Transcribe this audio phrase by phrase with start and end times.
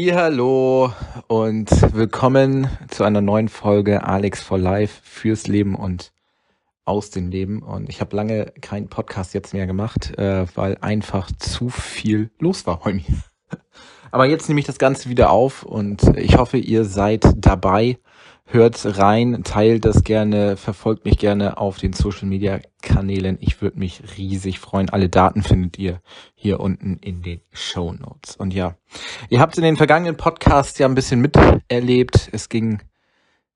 [0.00, 0.92] Hallo
[1.26, 6.12] und willkommen zu einer neuen Folge Alex for Life fürs Leben und
[6.84, 7.62] aus dem Leben.
[7.64, 12.64] Und ich habe lange keinen Podcast jetzt mehr gemacht, äh, weil einfach zu viel los
[12.64, 13.04] war bei mir.
[14.12, 17.98] Aber jetzt nehme ich das Ganze wieder auf und ich hoffe, ihr seid dabei
[18.50, 23.36] hört rein, teilt das gerne, verfolgt mich gerne auf den Social Media Kanälen.
[23.40, 24.88] Ich würde mich riesig freuen.
[24.88, 26.00] Alle Daten findet ihr
[26.34, 28.36] hier unten in den Show Notes.
[28.36, 28.76] Und ja,
[29.28, 32.30] ihr habt in den vergangenen Podcasts ja ein bisschen miterlebt.
[32.32, 32.80] Es ging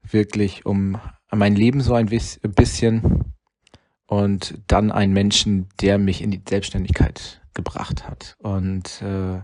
[0.02, 0.98] wirklich um
[1.30, 3.32] mein Leben so ein bisschen
[4.06, 8.36] und dann einen Menschen, der mich in die Selbstständigkeit gebracht hat.
[8.38, 9.40] Und äh,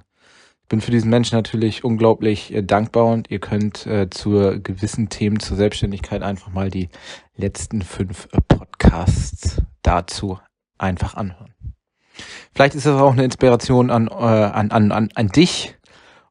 [0.69, 5.41] bin für diesen Menschen natürlich unglaublich äh, dankbar und ihr könnt äh, zu gewissen Themen
[5.41, 6.89] zur Selbstständigkeit einfach mal die
[7.37, 10.39] letzten fünf äh, Podcasts dazu
[10.77, 11.55] einfach anhören.
[12.53, 15.77] Vielleicht ist das auch eine Inspiration an, äh, an, an, an, an dich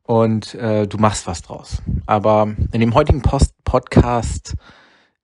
[0.03, 1.81] und äh, du machst was draus.
[2.06, 4.56] Aber in dem heutigen Post Podcast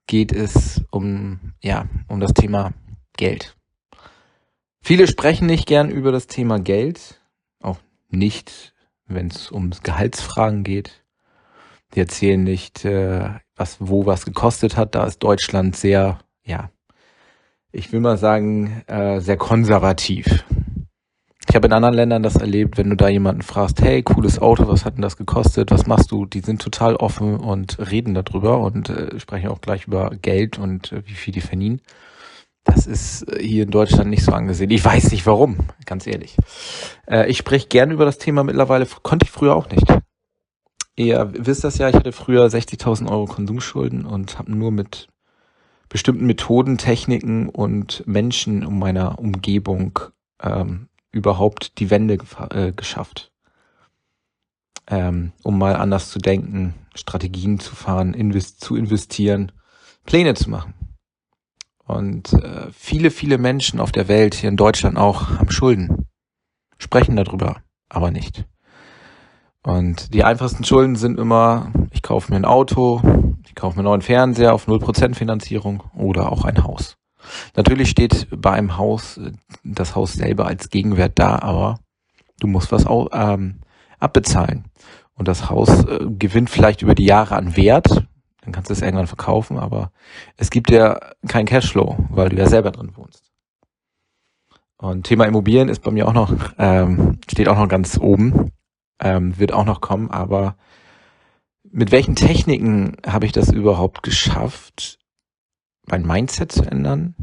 [0.07, 2.73] geht es um, ja, um das Thema
[3.15, 3.55] Geld.
[4.81, 7.21] Viele sprechen nicht gern über das Thema Geld,
[7.61, 7.77] auch
[8.09, 8.72] nicht
[9.15, 11.03] wenn es um Gehaltsfragen geht.
[11.93, 14.95] Die erzählen nicht, äh, was wo was gekostet hat.
[14.95, 16.69] Da ist Deutschland sehr, ja,
[17.71, 20.45] ich will mal sagen, äh, sehr konservativ.
[21.49, 24.67] Ich habe in anderen Ländern das erlebt, wenn du da jemanden fragst, hey, cooles Auto,
[24.67, 26.25] was hat denn das gekostet, was machst du?
[26.25, 30.95] Die sind total offen und reden darüber und äh, sprechen auch gleich über Geld und
[31.05, 31.81] wie viel die verdienen.
[32.63, 34.71] Das ist äh, hier in Deutschland nicht so angesehen.
[34.71, 36.37] Ich weiß nicht warum, ganz ehrlich.
[37.07, 39.85] Äh, ich spreche gerne über das Thema mittlerweile, konnte ich früher auch nicht.
[40.95, 45.07] Ihr wisst das ja, ich hatte früher 60.000 Euro Konsumschulden und habe nur mit
[45.89, 49.99] bestimmten Methoden, Techniken und Menschen um meiner Umgebung
[50.41, 52.17] ähm, überhaupt die Wende
[52.51, 53.31] äh, geschafft.
[54.87, 59.51] Ähm, um mal anders zu denken, Strategien zu fahren, invest zu investieren,
[60.05, 60.73] Pläne zu machen.
[61.93, 66.07] Und äh, viele, viele Menschen auf der Welt, hier in Deutschland auch, haben Schulden.
[66.79, 68.45] Sprechen darüber, aber nicht.
[69.61, 73.01] Und die einfachsten Schulden sind immer, ich kaufe mir ein Auto,
[73.45, 76.97] ich kaufe mir einen neuen Fernseher auf 0% Finanzierung oder auch ein Haus.
[77.55, 79.31] Natürlich steht bei einem Haus äh,
[79.63, 81.79] das Haus selber als Gegenwert da, aber
[82.39, 83.61] du musst was auch, ähm,
[83.99, 84.65] abbezahlen.
[85.13, 88.05] Und das Haus äh, gewinnt vielleicht über die Jahre an Wert,
[88.43, 89.91] dann kannst du es irgendwann verkaufen, aber
[90.35, 93.31] es gibt ja keinen Cashflow, weil du ja selber drin wohnst.
[94.77, 98.51] Und Thema Immobilien ist bei mir auch noch, ähm, steht auch noch ganz oben,
[98.99, 100.57] ähm, wird auch noch kommen, aber
[101.63, 104.99] mit welchen Techniken habe ich das überhaupt geschafft,
[105.85, 107.15] mein Mindset zu ändern,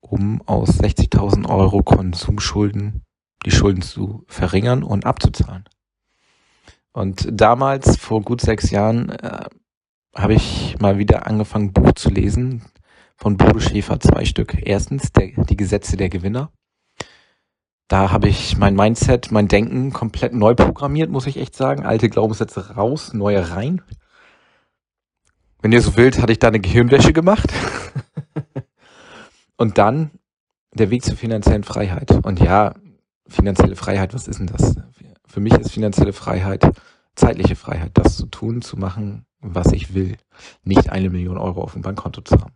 [0.00, 3.02] um aus 60.000 Euro Konsumschulden
[3.46, 5.64] die Schulden zu verringern und abzuzahlen?
[6.92, 9.48] Und damals, vor gut sechs Jahren, äh,
[10.14, 12.62] habe ich mal wieder angefangen, Buch zu lesen
[13.16, 14.56] von Bodo Schäfer, zwei Stück.
[14.66, 16.50] Erstens der, die Gesetze der Gewinner.
[17.88, 21.84] Da habe ich mein Mindset, mein Denken komplett neu programmiert, muss ich echt sagen.
[21.84, 23.82] Alte Glaubenssätze raus, neue rein.
[25.60, 27.52] Wenn ihr so wollt, hatte ich da eine Gehirnwäsche gemacht.
[29.56, 30.10] Und dann
[30.72, 32.10] der Weg zur finanziellen Freiheit.
[32.24, 32.74] Und ja,
[33.28, 34.76] finanzielle Freiheit, was ist denn das?
[35.26, 36.64] Für mich ist finanzielle Freiheit
[37.14, 40.16] zeitliche Freiheit, das zu tun, zu machen, was ich will.
[40.62, 42.54] Nicht eine Million Euro auf dem Bankkonto zu haben,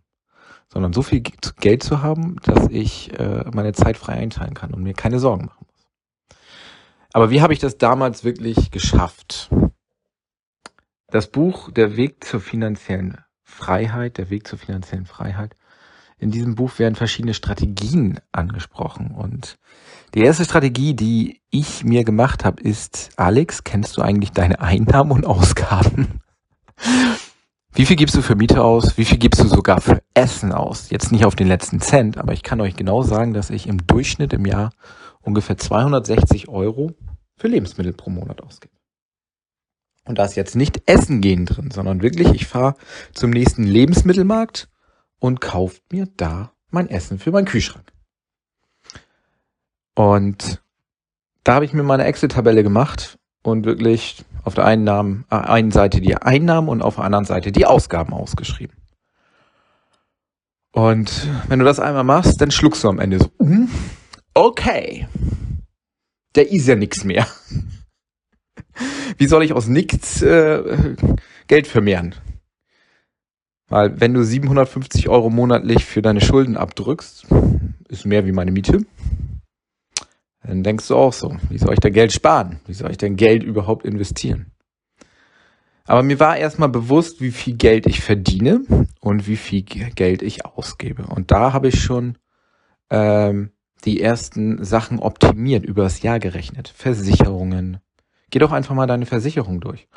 [0.69, 4.83] sondern so viel Geld zu haben, dass ich äh, meine Zeit frei einteilen kann und
[4.83, 6.39] mir keine Sorgen machen muss.
[7.13, 9.51] Aber wie habe ich das damals wirklich geschafft?
[11.07, 15.57] Das Buch Der Weg zur finanziellen Freiheit, der Weg zur finanziellen Freiheit,
[16.19, 19.13] in diesem Buch werden verschiedene Strategien angesprochen.
[19.13, 19.59] Und
[20.15, 25.13] die erste Strategie, die ich mir gemacht habe, ist, Alex, kennst du eigentlich deine Einnahmen
[25.13, 26.21] und Ausgaben?
[27.73, 28.99] Wie viel gibst du für Miete aus?
[28.99, 30.91] Wie viel gibst du sogar für Essen aus?
[30.91, 33.87] Jetzt nicht auf den letzten Cent, aber ich kann euch genau sagen, dass ich im
[33.87, 34.73] Durchschnitt im Jahr
[35.21, 36.93] ungefähr 260 Euro
[37.37, 38.75] für Lebensmittel pro Monat ausgebe.
[40.05, 42.75] Und da ist jetzt nicht Essen gehen drin, sondern wirklich, ich fahre
[43.13, 44.69] zum nächsten Lebensmittelmarkt
[45.19, 47.93] und kaufe mir da mein Essen für meinen Kühlschrank.
[49.95, 50.63] Und
[51.45, 56.01] da habe ich mir meine Excel-Tabelle gemacht und wirklich auf der einen, äh, einen Seite
[56.01, 58.77] die Einnahmen und auf der anderen Seite die Ausgaben ausgeschrieben.
[60.73, 63.69] Und wenn du das einmal machst, dann schluckst du am Ende so, mm,
[64.35, 65.09] okay,
[66.35, 67.27] der ist ja nichts mehr.
[69.17, 70.95] Wie soll ich aus nichts äh,
[71.49, 72.15] Geld vermehren?
[73.69, 77.27] Weil wenn du 750 Euro monatlich für deine Schulden abdrückst,
[77.89, 78.81] ist mehr wie meine Miete,
[80.43, 82.61] dann denkst du auch so, wie soll ich da Geld sparen?
[82.67, 84.53] Wie soll ich denn Geld überhaupt investieren?
[85.85, 88.63] Aber mir war erstmal bewusst, wie viel Geld ich verdiene
[89.01, 91.07] und wie viel Geld ich ausgebe.
[91.07, 92.19] Und da habe ich schon
[92.91, 93.51] ähm,
[93.85, 96.69] die ersten Sachen optimiert, übers Jahr gerechnet.
[96.69, 97.79] Versicherungen.
[98.31, 99.89] Geh doch einfach mal deine Versicherung durch.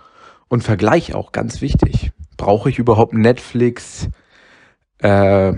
[0.47, 2.11] Und Vergleich auch, ganz wichtig.
[2.41, 4.09] Brauche ich überhaupt Netflix,
[4.97, 5.53] äh,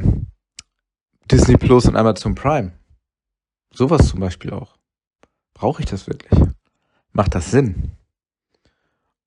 [1.32, 2.74] Disney Plus und Amazon Prime?
[3.74, 4.76] Sowas zum Beispiel auch.
[5.54, 6.38] Brauche ich das wirklich?
[7.14, 7.94] Macht das Sinn?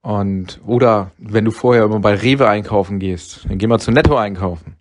[0.02, 4.18] Und, oder wenn du vorher immer bei Rewe einkaufen gehst, dann geh mal zu Netto
[4.18, 4.76] einkaufen.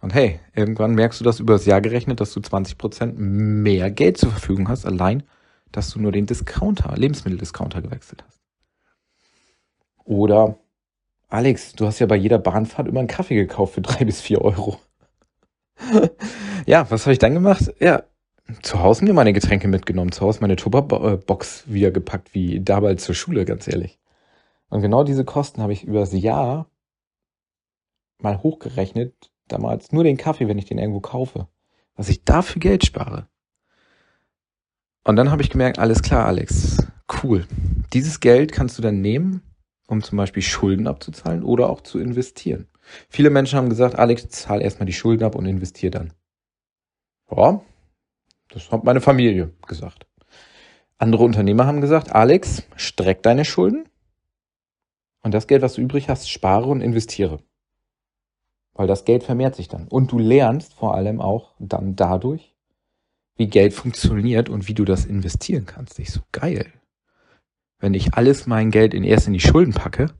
[0.00, 4.30] Und hey, irgendwann merkst du das übers Jahr gerechnet, dass du 20% mehr Geld zur
[4.30, 5.24] Verfügung hast, allein,
[5.72, 8.40] dass du nur den Discounter, Lebensmitteldiscounter gewechselt hast.
[10.04, 10.60] Oder,
[11.28, 14.42] Alex, du hast ja bei jeder Bahnfahrt immer einen Kaffee gekauft für drei bis vier
[14.42, 14.78] Euro.
[16.66, 17.74] ja, was habe ich dann gemacht?
[17.80, 18.04] Ja,
[18.62, 23.14] zu Hause mir meine Getränke mitgenommen, zu Hause meine Tupperbox wieder gepackt, wie damals zur
[23.14, 23.98] Schule, ganz ehrlich.
[24.68, 26.68] Und genau diese Kosten habe ich übers Jahr
[28.20, 31.48] mal hochgerechnet, damals nur den Kaffee, wenn ich den irgendwo kaufe,
[31.94, 33.28] was ich dafür Geld spare.
[35.04, 36.84] Und dann habe ich gemerkt, alles klar, Alex,
[37.22, 37.46] cool.
[37.92, 39.42] Dieses Geld kannst du dann nehmen,
[39.86, 42.68] um zum Beispiel Schulden abzuzahlen oder auch zu investieren.
[43.08, 46.12] Viele Menschen haben gesagt, Alex, zahl erstmal die Schulden ab und investier dann.
[47.30, 47.60] Ja,
[48.48, 50.06] das hat meine Familie gesagt.
[50.98, 53.88] Andere Unternehmer haben gesagt, Alex, streck deine Schulden
[55.22, 57.40] und das Geld, was du übrig hast, spare und investiere.
[58.74, 59.88] Weil das Geld vermehrt sich dann.
[59.88, 62.54] Und du lernst vor allem auch dann dadurch,
[63.36, 65.98] wie Geld funktioniert und wie du das investieren kannst.
[65.98, 66.72] Ich so geil.
[67.86, 70.10] Wenn ich alles mein Geld in erst in die Schulden packe,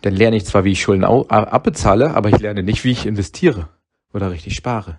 [0.00, 3.68] dann lerne ich zwar, wie ich Schulden abbezahle, aber ich lerne nicht, wie ich investiere
[4.14, 4.98] oder richtig spare.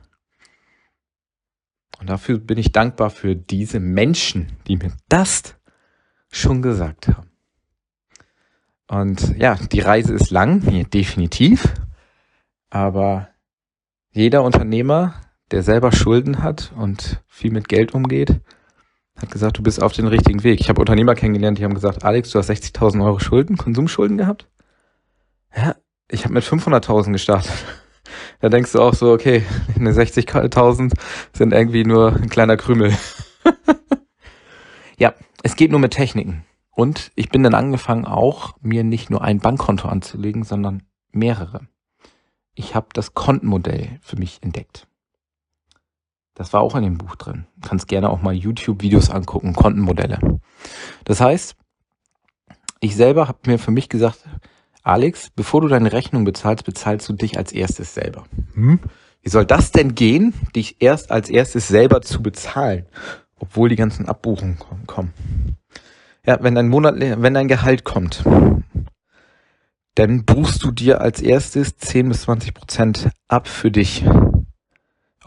[1.99, 5.55] Und dafür bin ich dankbar für diese Menschen, die mir das
[6.29, 7.31] schon gesagt haben.
[8.87, 10.61] Und ja, die Reise ist lang,
[10.91, 11.73] definitiv.
[12.69, 13.29] Aber
[14.11, 15.15] jeder Unternehmer,
[15.49, 18.39] der selber Schulden hat und viel mit Geld umgeht,
[19.17, 20.59] hat gesagt, du bist auf den richtigen Weg.
[20.59, 24.47] Ich habe Unternehmer kennengelernt, die haben gesagt, Alex, du hast 60.000 Euro Schulden, Konsumschulden gehabt.
[25.55, 25.75] Ja,
[26.09, 27.51] ich habe mit 500.000 gestartet.
[28.39, 29.43] Da denkst du auch so, okay,
[29.75, 30.93] eine 60.000
[31.33, 32.95] sind irgendwie nur ein kleiner Krümel.
[34.97, 36.45] ja, es geht nur mit Techniken.
[36.69, 41.67] Und ich bin dann angefangen auch, mir nicht nur ein Bankkonto anzulegen, sondern mehrere.
[42.53, 44.87] Ich habe das Kontenmodell für mich entdeckt.
[46.37, 47.47] Das war auch in dem Buch drin.
[47.57, 50.19] Du kannst gerne auch mal YouTube-Videos angucken, Kontenmodelle.
[51.03, 51.55] Das heißt,
[52.79, 54.19] ich selber habe mir für mich gesagt,
[54.83, 58.25] Alex, bevor du deine Rechnung bezahlst, bezahlst du dich als erstes selber.
[58.53, 58.79] Hm?
[59.23, 62.85] Wie soll das denn gehen, dich erst als erstes selber zu bezahlen,
[63.39, 65.13] obwohl die ganzen Abbuchungen kommen?
[66.23, 68.23] Ja, wenn dein Monat, wenn dein Gehalt kommt,
[69.95, 74.05] dann buchst du dir als erstes 10 bis 20 Prozent ab für dich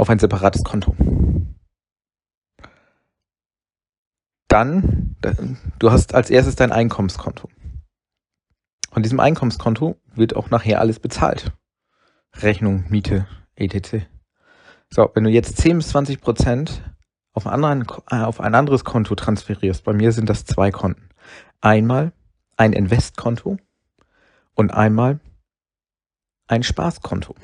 [0.00, 0.94] auf ein separates Konto.
[4.48, 5.16] Dann,
[5.78, 7.48] du hast als erstes dein Einkommenskonto.
[8.90, 11.52] Von diesem Einkommenskonto wird auch nachher alles bezahlt.
[12.34, 14.06] Rechnung, Miete, etc.
[14.90, 16.82] So, wenn du jetzt 10 bis 20 Prozent
[17.32, 19.84] auf, äh, auf ein anderes Konto transferierst.
[19.84, 21.08] Bei mir sind das zwei Konten.
[21.60, 22.12] Einmal
[22.56, 23.58] ein Investkonto
[24.54, 25.20] und einmal
[26.48, 27.36] ein Spaßkonto.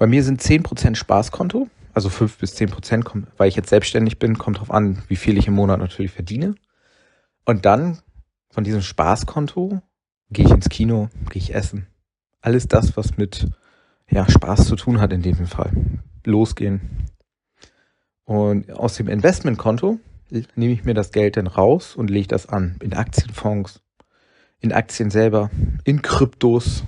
[0.00, 4.58] Bei mir sind 10% Spaßkonto, also 5 bis 10%, weil ich jetzt selbstständig bin, kommt
[4.58, 6.54] drauf an, wie viel ich im Monat natürlich verdiene.
[7.44, 7.98] Und dann
[8.48, 9.82] von diesem Spaßkonto
[10.30, 11.86] gehe ich ins Kino, gehe ich essen.
[12.40, 13.46] Alles das, was mit
[14.08, 15.70] ja, Spaß zu tun hat in diesem Fall.
[16.24, 16.80] Losgehen,
[18.24, 19.98] und aus dem Investmentkonto
[20.54, 22.76] nehme ich mir das Geld dann raus und lege das an.
[22.80, 23.82] In Aktienfonds,
[24.60, 25.50] in Aktien selber,
[25.84, 26.84] in Kryptos.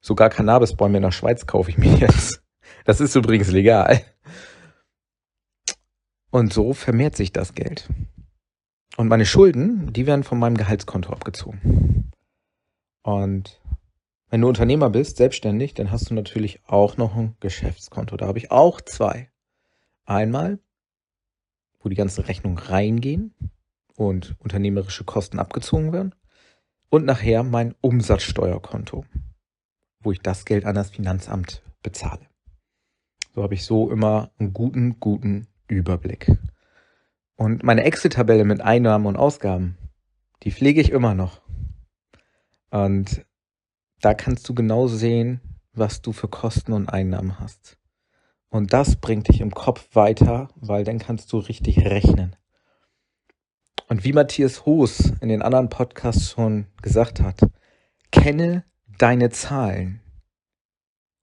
[0.00, 2.42] Sogar Cannabisbäume in der Schweiz kaufe ich mir jetzt.
[2.84, 4.02] Das ist übrigens legal.
[6.30, 7.88] Und so vermehrt sich das Geld.
[8.96, 12.10] Und meine Schulden, die werden von meinem Gehaltskonto abgezogen.
[13.02, 13.60] Und
[14.28, 18.16] wenn du Unternehmer bist, selbstständig, dann hast du natürlich auch noch ein Geschäftskonto.
[18.16, 19.30] Da habe ich auch zwei.
[20.04, 20.58] Einmal,
[21.80, 23.34] wo die ganzen Rechnungen reingehen
[23.94, 26.14] und unternehmerische Kosten abgezogen werden.
[26.90, 29.04] Und nachher mein Umsatzsteuerkonto,
[30.08, 32.26] wo ich das Geld an das Finanzamt bezahle.
[33.34, 36.34] So habe ich so immer einen guten, guten Überblick.
[37.36, 39.76] Und meine Exit-Tabelle mit Einnahmen und Ausgaben,
[40.44, 41.42] die pflege ich immer noch.
[42.70, 43.26] Und
[44.00, 45.42] da kannst du genau sehen,
[45.74, 47.76] was du für Kosten und Einnahmen hast.
[48.48, 52.34] Und das bringt dich im Kopf weiter, weil dann kannst du richtig rechnen.
[53.88, 57.40] Und wie Matthias Hoos in den anderen Podcasts schon gesagt hat,
[58.10, 58.64] kenne
[58.98, 60.00] deine Zahlen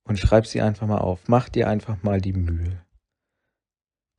[0.07, 1.27] und schreib sie einfach mal auf.
[1.27, 2.81] Mach dir einfach mal die Mühe.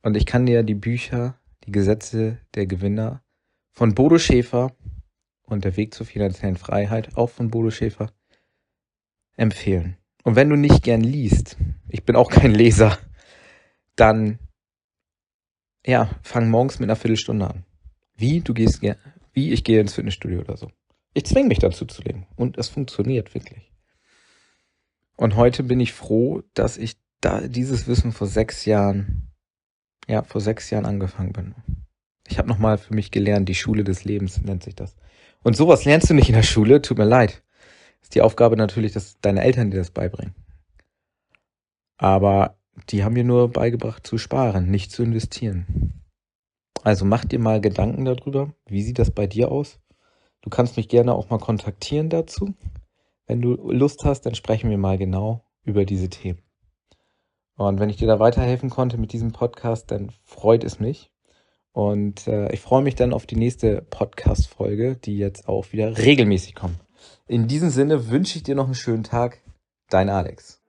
[0.03, 3.23] Und ich kann dir die Bücher, die Gesetze der Gewinner
[3.71, 4.75] von Bodo Schäfer
[5.43, 8.11] und der Weg zur finanziellen Freiheit, auch von Bodo Schäfer,
[9.35, 9.97] empfehlen.
[10.23, 12.97] Und wenn du nicht gern liest, ich bin auch kein Leser,
[13.95, 14.39] dann
[15.85, 17.65] ja, fang morgens mit einer Viertelstunde an.
[18.15, 18.81] Wie du gehst,
[19.33, 20.69] wie ich gehe ins Fitnessstudio oder so.
[21.17, 23.73] Ich zwinge mich dazu zu leben und es funktioniert wirklich.
[25.15, 29.33] Und heute bin ich froh, dass ich da dieses Wissen vor sechs Jahren,
[30.07, 31.55] ja, vor sechs Jahren angefangen bin.
[32.27, 34.95] Ich habe nochmal für mich gelernt, die Schule des Lebens nennt sich das.
[35.41, 37.41] Und sowas lernst du nicht in der Schule, tut mir leid.
[38.03, 40.35] Ist die Aufgabe natürlich, dass deine Eltern dir das beibringen.
[41.97, 42.59] Aber
[42.89, 46.03] die haben mir nur beigebracht zu sparen, nicht zu investieren.
[46.83, 48.53] Also mach dir mal Gedanken darüber.
[48.67, 49.79] Wie sieht das bei dir aus?
[50.41, 52.53] Du kannst mich gerne auch mal kontaktieren dazu.
[53.25, 56.41] Wenn du Lust hast, dann sprechen wir mal genau über diese Themen.
[57.57, 61.11] Und wenn ich dir da weiterhelfen konnte mit diesem Podcast, dann freut es mich.
[61.71, 66.55] Und äh, ich freue mich dann auf die nächste Podcast-Folge, die jetzt auch wieder regelmäßig
[66.55, 66.79] kommt.
[67.27, 69.41] In diesem Sinne wünsche ich dir noch einen schönen Tag.
[69.89, 70.61] Dein Alex.